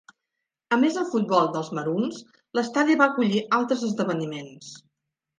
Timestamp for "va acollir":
3.01-3.43